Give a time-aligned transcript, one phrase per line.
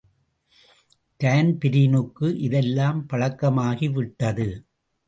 [1.19, 4.49] தான்பிரீனுக்கு இதெல்லாம் பழக்கமாகிவிட்டது.